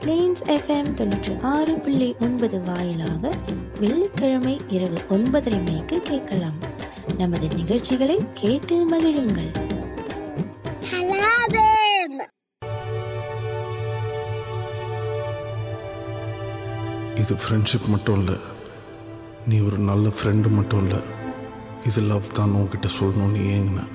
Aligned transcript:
Planes 0.00 0.42
FM 0.46 0.94
தொண்ணூற்றி 0.94 1.40
ஆறு 1.40 1.78
புள்ளி 1.78 2.16
ஒன்பது 2.20 2.62
வாயிலாக 2.62 3.36
வெள்ளிக்கிழமை 3.80 4.60
இரவு 4.68 4.98
ஒன்பதரை 5.08 5.64
மணிக்கு 5.64 6.02
கேட்கலாம். 6.02 6.58
நமது 7.18 7.48
நிகழ்ச்சிகளை 7.48 8.26
கேட்டு 8.34 8.90
மகிழுங்கள். 8.90 9.66
இது 17.14 17.34
ஃப்ரெண்ட்ஷிப் 17.34 17.88
மட்டும் 17.88 18.18
இல்லை. 18.18 18.34
நீ 19.46 19.60
ஒரு 19.60 19.78
நல்ல 19.78 20.08
ஃப்ரெண்டு 20.08 20.50
மட்டும் 20.50 20.80
இல்லை. 20.80 20.98
இது 21.86 22.00
லவ் 22.00 22.34
தான் 22.34 22.50
உன்கிட்ட 22.50 22.88
சொல்லணும்னு 23.00 23.38
ஏங்கின. 23.38 23.86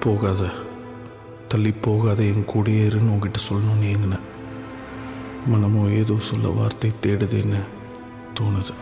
போகாத. 0.00 0.48
தள்ளி 1.50 1.72
போகாத 1.72 2.22
என் 2.22 2.48
கூடயே 2.54 2.82
இருன்னு 2.88 3.12
உங்ககிட்ட 3.14 3.38
சொல்லணும்னு 3.50 3.90
ஏங்கினேன். 3.92 4.26
மனமோ 5.46 5.82
ஏதோ 5.90 6.14
சொல்ல 6.20 6.48
வார்த்தை 6.48 6.90
தேடுதேன்னு 7.02 7.60
தோணுது. 8.40 8.74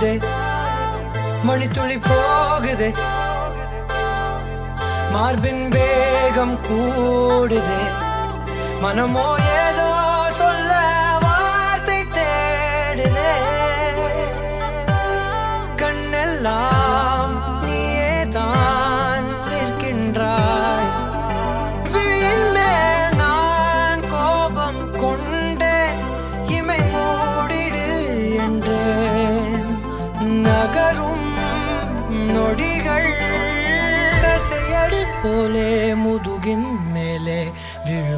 போகுதே? 0.00 0.20
மணித்துளி 1.46 1.96
போகுதே? 2.06 2.88
மார்பின் 5.12 5.68
வேகம் 5.68 6.56
கூடுதே? 6.66 7.80
மனமோய 8.82 9.49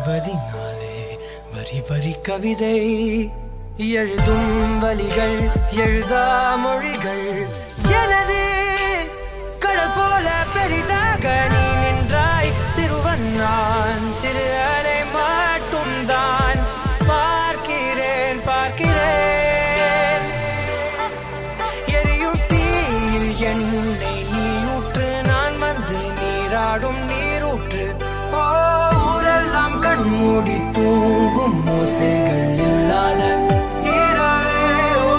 விழுவதினாலே 0.03 1.19
வரி 1.55 1.83
வரி 1.89 2.17
கவிதை. 2.23 2.79
எழுதும் 3.77 4.79
வழிகள் 4.79 5.39
எழுதா 5.71 6.57
மொழிகள். 6.57 7.47
எனது 8.03 8.41
கடல் 9.59 9.93
போல 9.97 10.45
பெரிதாக 10.55 11.47
நீ 11.51 11.87
நின்றாய். 11.87 12.53
சிறுவன் 12.75 13.31
நான் 13.37 14.13
சிறு 14.21 14.57
கண்மூடி 30.35 30.55
தூங்கும் 30.77 31.57
ஓசைகள் 31.73 32.53
இல்லாத 32.67 33.21
இரவே. 33.95 34.63
ஓ 35.01 35.11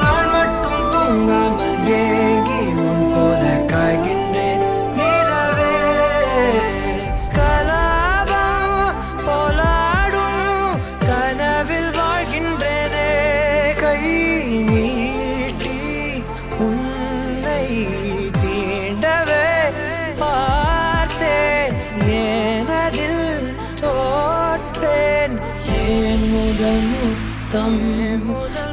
நான் 0.00 0.30
மட்டும் 0.32 0.82
தூங்காமல் 0.94 1.76
ஏங்கி 1.98 2.58
உன் 2.86 3.04
போல 3.12 3.42
காய்கின்றேன் 3.72 4.64
நிலவே. 4.98 5.76
கலாபம் 7.36 8.98
போலாடும் 9.26 10.74
கனவில் 11.08 11.92
வாழ்கின்றேனே. 12.00 13.08
கை 13.82 14.02
நீட்டி 14.70 15.76
உன்னை 16.66 17.64
முத்தம் 27.52 28.26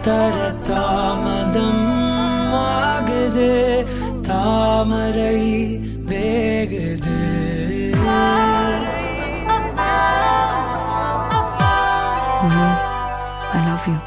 தர 0.06 0.36
தாமதம் 0.68 1.86
ஆகுது 2.58 3.50
தாமரை 4.28 5.40
வேகுது 6.10 7.18
I 13.50 13.60
love 13.66 13.88
you. 13.88 13.98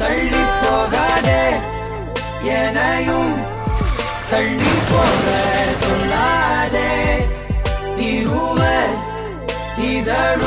தள்ளி 0.00 0.42
போகாதே 0.60 1.42
எனையும் 2.56 3.34
தள்ளி 4.30 4.72
there 10.12 10.41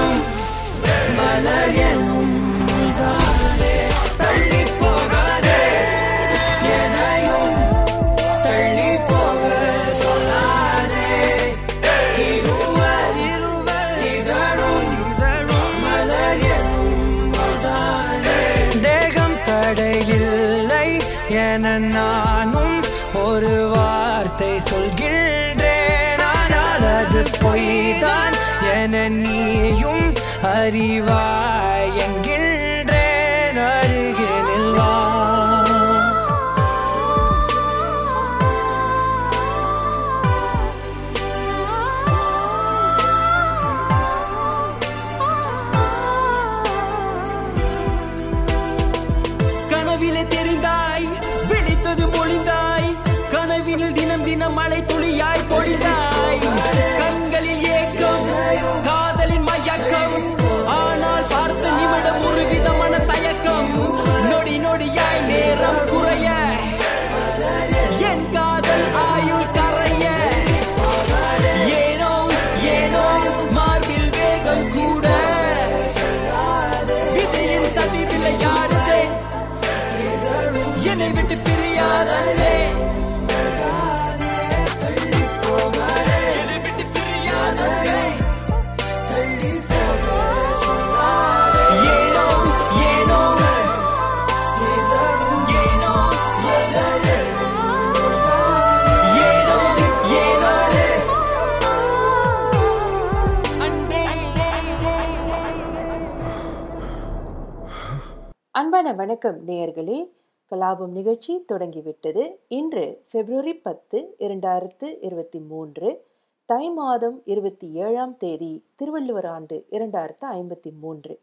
வணக்கம் 108.96 109.48
நேயர்களே. 109.48 110.10
கலாபம் 110.52 110.88
நிகழ்ச்சி 110.88 111.44
தொடங்கிவிட்டது. 111.46 112.40
இன்று 112.48 113.04
பிப்ரவரி 113.12 113.54
பத்து 113.54 114.16
இரண்டாயிரத்து 114.20 114.98
இருபத்தி 115.02 115.40
மூன்று 115.40 116.06
தை 116.46 116.72
மாதம் 116.72 117.22
இருபத்தி 117.26 117.72
ஏழாம் 117.72 118.18
தேதி 118.18 118.64
திருவள்ளுவர் 118.76 119.26
ஆண்டு 119.26 119.66
இரண்டாயிரத்து 119.72 120.26
ஐம்பத்தி 120.32 120.72
மூன்று. 120.80 121.20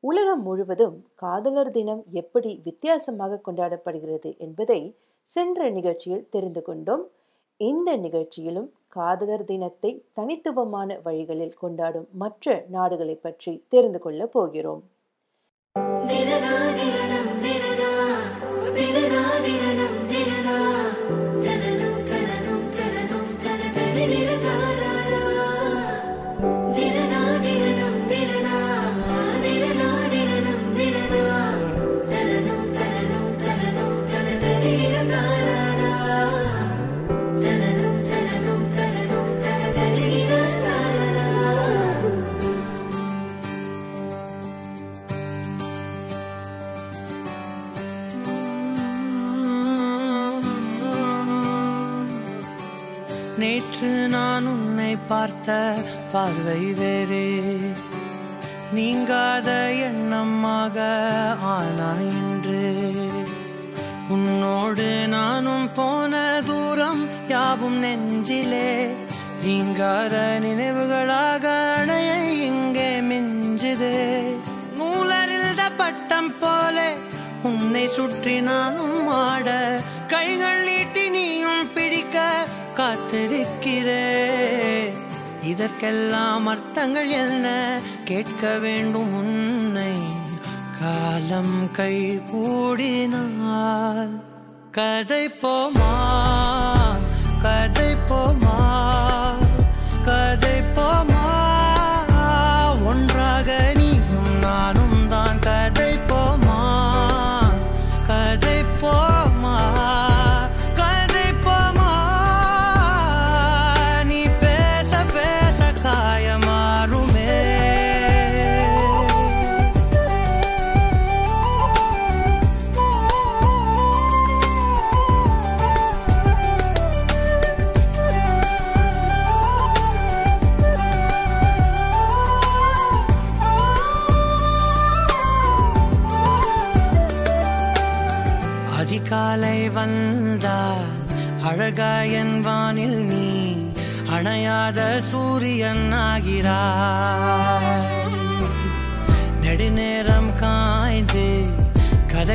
உலகம் 0.00 0.42
முழுவதும் 0.42 1.06
காதலர் 1.14 1.70
தினம் 1.70 2.04
எப்படி 2.12 2.60
வித்தியாசமாக 2.64 3.40
கொண்டாடப்படுகிறது 3.46 4.36
என்பதை 4.38 4.96
சென்ற 5.22 5.70
நிகழ்ச்சியில் 5.70 6.28
தெரிந்து 6.28 6.62
கொண்டோம். 6.62 7.08
இந்த 7.56 7.96
நிகழ்ச்சியிலும் 7.96 8.70
காதலர் 8.88 9.44
தினத்தை 9.44 10.04
தனித்துவமான 10.12 11.00
வழிகளில் 11.02 11.54
கொண்டாடும் 11.54 12.08
மற்ற 12.12 12.64
நாடுகளை 12.70 13.14
பற்றி 13.14 13.64
தெரிந்து 13.68 13.98
கொள்ளப் 13.98 14.32
போகிறோம். 14.32 14.82
good. 24.40 24.79
சுற்றி 77.94 78.40
நானும் 78.40 79.08
ஆட 79.08 79.80
கைகள் 80.08 80.64
நீட்டி 80.64 81.08
நீயும் 81.08 81.72
பிடிக்க 81.72 82.44
காத்திருக்கிறே. 82.76 84.18
இதற்கெல்லாம் 85.42 86.46
அர்த்தங்கள் 86.46 87.08
என்ன? 87.08 87.78
கேட்க 88.04 88.58
வேண்டும் 88.58 89.14
உன்னை. 89.14 89.92
காலம் 90.80 91.70
கை 91.72 92.22
கூடினால். 92.32 94.20
கதை 94.70 95.26
போமா 95.26 96.18
கதை 97.42 97.94
போமா. 98.10 98.49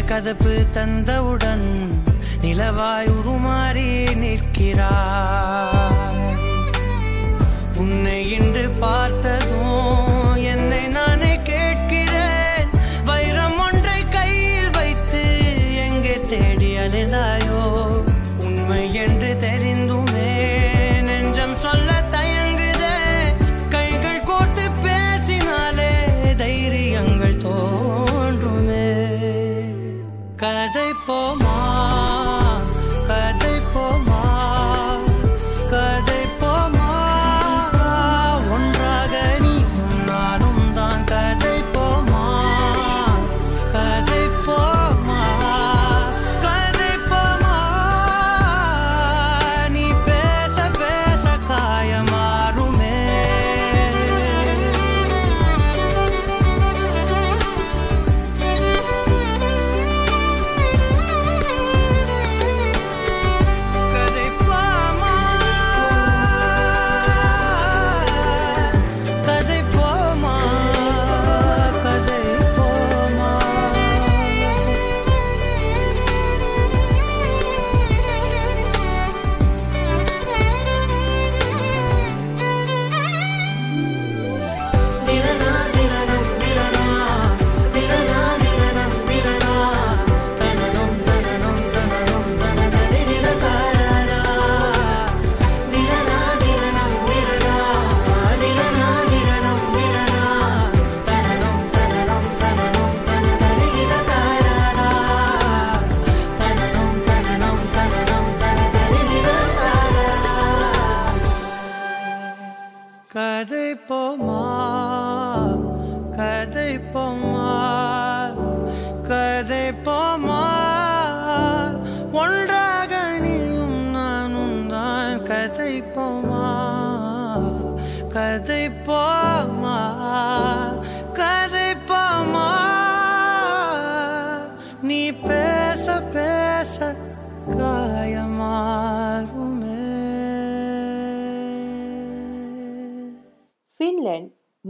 கதப்பு 0.09 0.65
தந்தவுடன் 0.73 1.99
நிலவாய் 2.41 3.07
உருமாறி 3.07 4.15
நிற்கிறார். 4.15 6.15
உன்னை 7.77 8.31
இன்று 8.31 8.69
பார்த்ததும் 8.69 10.35
என்னை 10.35 10.87
நானே 10.87 11.39
கேட்கிறேன். 11.43 12.69
வைரம் 13.05 13.59
ஒன்றை 13.59 14.09
கையில் 14.09 14.69
வைத்து 14.69 15.23
எங்கே 15.75 16.19
தேடி 16.29 16.77
அலைந்தாய்? 16.77 17.44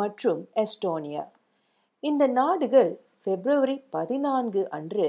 மற்றும் 0.06 0.42
எஸ்டோனியா. 0.64 1.24
இந்த 2.04 2.24
நாடுகள் 2.40 2.92
பிப்ரவரி 3.28 3.78
பதினான்கு 3.96 4.62
அன்று 4.78 5.08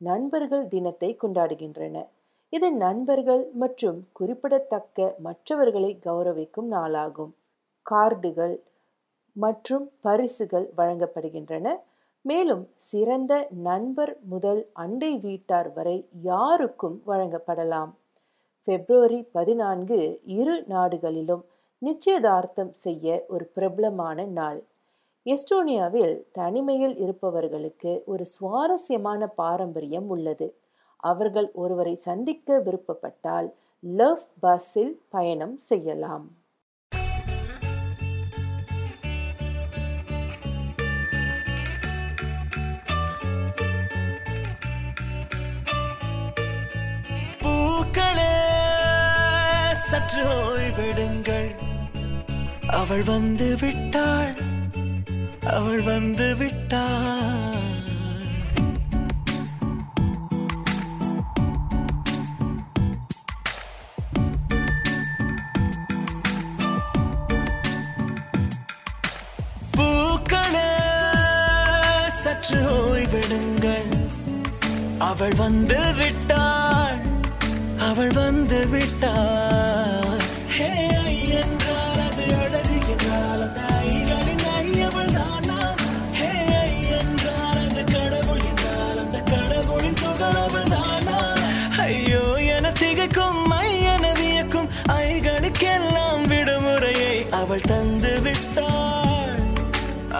நண்பர்கள் 0.00 0.64
தினத்தை 0.72 1.10
கொண்டாடுகின்றன. 1.22 1.96
இது 2.52 2.68
நண்பர்கள் 2.84 3.42
மற்றும் 3.62 3.98
குறிப்பிடத்தக்க 4.18 5.06
மற்றவர்களை 5.26 5.90
கௌரவிக்கும் 6.06 6.68
நாளாகும். 6.74 7.30
கார்டுகள் 7.86 8.56
மற்றும் 9.36 9.86
பரிசுகள் 10.06 10.66
வழங்கப்படுகின்றன. 10.78 11.68
மேலும் 12.24 12.64
சிறந்த 12.90 13.32
நண்பர் 13.68 14.12
முதல் 14.32 14.60
அண்டை 14.82 15.12
வீட்டார் 15.24 15.70
வரை 15.76 15.96
யாருக்கும் 16.28 16.98
வழங்கப்படலாம். 17.06 17.92
பிப்ரவரி 18.68 19.20
பதினான்கு 19.36 19.98
இரு 20.38 20.56
நாடுகளிலும் 20.74 21.42
நிச்சயதார்த்தம் 21.82 22.72
செய்ய 22.72 23.24
ஒரு 23.28 23.44
பிரபலமான 23.44 24.24
நாள். 24.24 24.62
எஸ்டோனியாவில் 25.24 26.22
தனிமையில் 26.32 26.96
இருப்பவர்களுக்கு 26.96 28.02
ஒரு 28.06 28.26
சுவாரஸ்யமான 28.26 29.26
பாரம்பரியம் 29.26 30.08
உள்ளது. 30.08 30.56
அவர்கள் 30.96 31.50
ஒருவரை 31.52 31.94
சந்திக்க 31.94 32.58
விருப்பப்பட்டால் 32.58 33.52
லவ் 33.80 34.20
பஸ்ஸில் 34.40 35.02
பயணம் 35.08 35.58
செய்யலாம். 35.58 36.30
சற்று 49.72 50.22
ஓய்வெடுங்கள். 50.24 51.61
அவள் 52.72 53.02
வந்து 53.02 53.56
விட்டாள். 53.56 54.34
அவள் 55.44 55.82
வந்து 55.82 56.36
விட்டாள். 56.36 57.60
பூக்களே 69.76 70.72
சற்று 72.22 72.56
ஓய்விடுங்கள். 72.56 73.92
அவள் 74.98 75.34
வந்து 75.34 75.80
விட்டாள். 75.94 76.41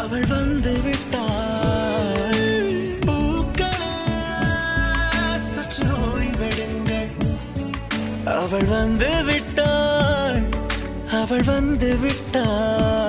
அவள் 0.03 0.27
வந்து 0.27 0.73
விட்டாள். 0.81 2.41
சற்று 5.53 5.85
ஓய்வெடுங்கள் 5.85 7.13
அவள் 8.25 8.65
வந்து 8.65 9.11
விட்டாள். 9.25 10.43
அவள் 11.21 11.43
வந்து 11.43 11.97
விட்டாள். 11.97 13.02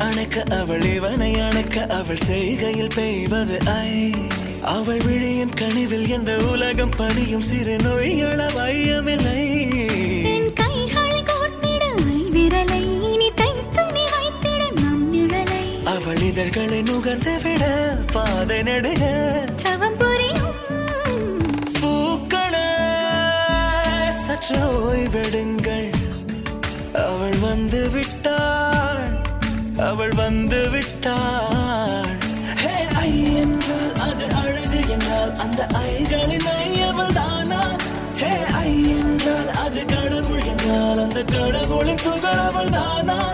அணைக்க 0.00 0.42
அவள் 0.60 0.82
இவனை 0.94 1.38
அணைக்க 1.38 1.86
அவள் 1.86 2.22
செய்கையில் 2.26 2.94
பெய்வது 2.94 3.58
ஐ. 3.66 4.10
அவள் 4.62 4.98
விழியின் 4.98 5.54
கனிவில் 5.54 6.08
எந்த 6.08 6.36
உலகம் 6.52 6.94
பணியும் 6.96 7.42
சிறு 7.42 7.76
நோய்கள 7.76 8.40
வையமில்லை. 8.56 9.42
அவள் 15.84 16.20
இதழ்களை 16.20 16.82
நுகர்ந்து 16.82 17.40
விட 17.42 17.64
பாதை 18.12 18.62
நடுக. 18.62 19.02
பூக்களே 21.80 22.68
சற்று 24.26 24.58
ஓய்வெடுங்கள் 24.80 25.90
அவள் 27.06 27.38
வந்து 27.38 27.90
விட்டாள் 27.90 28.69
அவள் 30.00 30.14
வந்து 30.14 30.70
விட்டாள். 30.70 32.18
ஹே 32.56 32.84
ஐ 33.00 33.34
என்றால் 33.34 33.94
அது 33.94 34.26
அழகு 34.34 34.90
என்றால் 34.90 35.32
அந்த 35.34 35.66
ஐகளின் 35.80 36.46
ஐ 36.64 36.82
அவள் 36.82 37.12
தானா? 37.12 37.76
ஹே 38.16 38.30
ஐ 38.52 38.88
என்றால் 38.88 39.50
அது 39.50 39.84
கடவுள் 39.84 40.44
என்றால் 40.44 40.98
அந்த 40.98 41.22
கடவுளின் 41.22 42.02
துகள் 42.02 42.38
அவள் 42.38 42.70
தானா? 42.70 43.29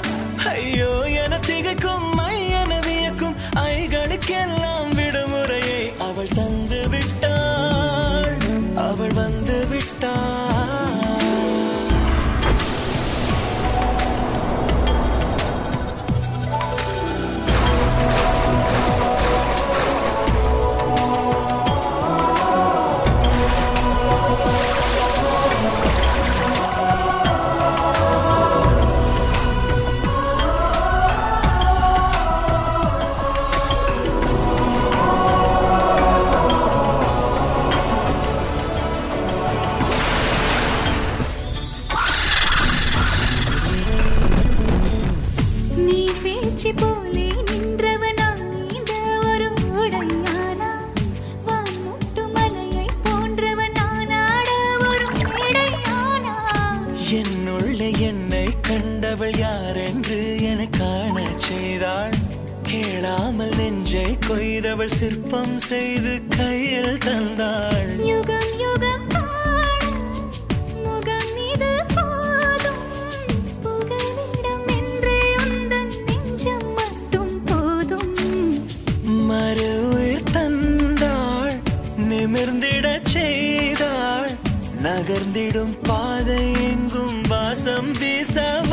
some 87.66 87.92
visa 87.94 88.65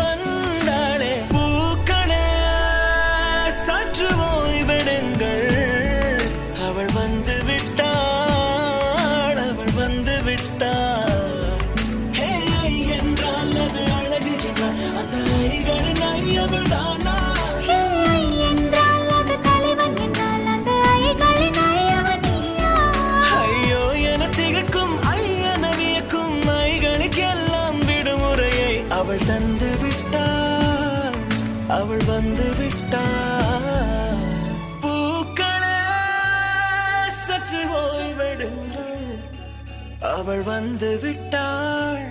அவள் 40.23 40.41
வந்து 40.41 40.99
விட்டாள். 41.01 42.03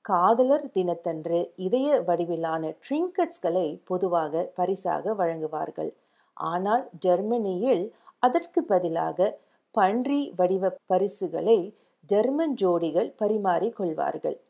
காதலர் 0.00 0.70
தினத்தன்று 0.70 1.52
இதய 1.56 2.02
வடிவிலான 2.06 2.76
ட்ரிங்கட்ஸ்களை 2.88 3.80
பொதுவாக 3.84 4.50
பரிசாக 4.54 5.14
வழங்குவார்கள். 5.14 5.94
ஆனால் 6.34 6.88
ஜெர்மனியில் 6.98 7.94
அதற்கு 8.18 8.64
பதிலாக 8.64 9.38
பன்றி 9.70 10.32
வடிவ 10.36 10.76
பரிசுகளை 10.86 11.74
ஜெர்மன் 12.00 12.54
ஜோடிகள் 12.62 13.12
பரிமாறிக் 13.16 13.76
கொள்வார்கள். 13.76 14.40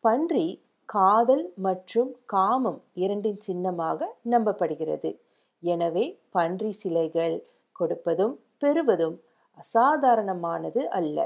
பன்றி 0.00 0.62
காதல் 0.84 1.52
மற்றும் 1.56 2.16
காமம் 2.26 2.82
இரண்டின் 2.94 3.40
சின்னமாக 3.40 4.14
நம்பப்படுகிறது. 4.30 5.18
எனவே 5.62 6.04
பன்றி 6.30 6.72
சிலைகள் 6.72 7.36
கொடுப்பதும் 7.76 8.34
பெறுவதும் 8.58 9.16
அசாதாரணமானது 9.58 10.82
அல்ல. 10.98 11.18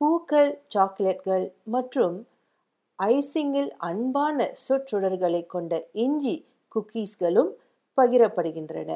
பூக்கள் 0.00 0.50
சாக்லேட்கள் 0.74 1.44
மற்றும் 1.74 2.16
ஐசிங்கில் 2.98 3.70
அன்பான 3.88 4.38
சொற்றொடர்களை 4.66 5.46
கொண்ட 5.46 5.72
இஞ்சி 6.04 6.36
குக்கீஸ்களும் 6.74 7.50
பகிரப்படுகின்றன. 7.98 8.90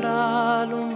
என்றாலும் 0.00 0.92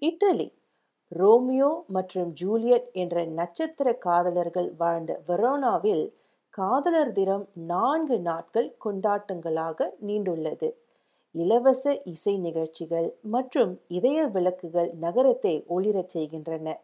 இட்டலி. 0.02 0.54
ரோமியோ 1.08 1.84
மற்றும் 1.88 2.34
ஜூலியட் 2.34 2.90
என்ற 2.92 3.26
நட்சத்திர 3.26 3.94
காதலர்கள் 3.94 4.74
வாழ்ந்த 4.78 5.22
வெரோனாவில் 5.28 6.12
காதலர் 6.50 7.12
தினம் 7.12 7.48
நான்கு 7.54 8.20
நாட்கள் 8.20 8.76
கொண்டாட்டங்களாக 8.86 9.90
நீண்டுள்ளது. 10.08 10.72
இலவச 11.32 12.02
இசை 12.04 12.38
நிகழ்ச்சிகள் 12.38 13.16
மற்றும் 13.22 13.80
இதய 13.88 14.26
விளக்குகள் 14.26 14.92
நகரத்தை 15.00 15.66
ஒளிரச் 15.70 16.10
செய்கின்றன. 16.10 16.80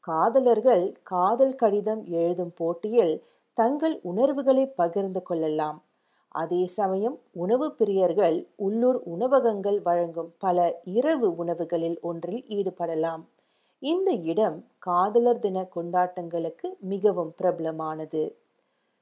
காதலர்கள் 0.00 0.98
காதல் 1.02 1.54
கடிதம் 1.54 2.04
எழுதும் 2.04 2.52
போட்டியில் 2.54 3.22
தங்கள் 3.54 4.00
உணர்வுகளை 4.02 4.66
பகிர்ந்து 4.66 5.22
கொள்ளலாம். 5.22 5.82
அதே 6.28 6.66
சமயம் 6.66 7.18
உணவு 7.32 7.74
பிரியர்கள் 7.78 8.46
உள்ளூர் 8.56 9.00
உணவகங்கள் 9.04 9.80
வழங்கும் 9.80 10.34
பல 10.38 10.80
இரவு 10.84 11.36
உணவுகளில் 11.36 11.98
ஒன்றில் 12.00 12.44
ஈடுபடலாம். 12.48 13.22
இந்த 13.78 14.12
இடம் 14.12 14.64
காதலர் 14.78 15.38
தின 15.38 15.66
கொண்டாட்டங்களுக்கு 15.76 16.68
மிகவும் 16.78 17.34
பிரபலமானது. 17.38 18.34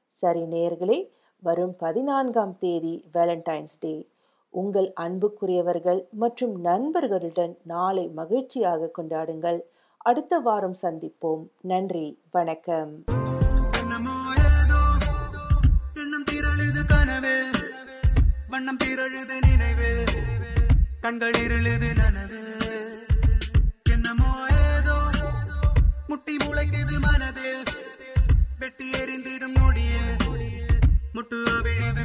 சரி 0.09 0.41
நேர்களே 0.41 0.99
வரும் 1.43 1.75
பதினான்காம் 1.77 2.57
தேதி 2.57 3.05
வேலண்டைன்ஸ் 3.13 3.79
டே 3.79 4.07
உங்கள் 4.49 4.93
அன்புக்குரியவர்கள் 4.95 6.07
மற்றும் 6.11 6.61
நண்பர்களுடன் 6.61 7.57
நாளை 7.63 8.07
மகிழ்ச்சியாக 8.07 8.91
கொண்டாடுங்கள். 8.97 9.59
அடுத்த 9.97 10.39
வாரம் 10.39 10.77
சந்திப்போம். 10.81 11.43
நன்றி 11.61 12.19
வணக்கம். 12.31 13.03
வண்ணம் 18.57 18.77
திரழுது 18.77 19.41
நினைவு. 19.41 20.05
கண்கள் 21.01 21.31
இருளுது 21.31 21.89
நனவு. 21.95 22.39
என்னமோ 23.89 24.45
ஏதோ 24.77 24.95
முட்டி 26.07 26.35
முளைக்குது 26.35 26.99
மனதில். 26.99 27.63
வெட்டி 28.59 28.91
எறிந்திடும் 28.91 29.55
நொடியே 29.55 30.01
முட்டு 31.13 31.43
அவிழுது 31.47 32.03